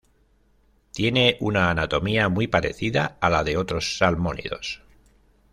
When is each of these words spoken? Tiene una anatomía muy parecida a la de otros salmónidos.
Tiene 0.93 1.37
una 1.41 1.69
anatomía 1.69 2.27
muy 2.27 2.47
parecida 2.47 3.19
a 3.21 3.29
la 3.29 3.43
de 3.43 3.55
otros 3.57 3.97
salmónidos. 3.99 4.81